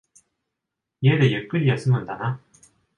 [1.01, 2.39] 家でゆっくり休むんだな。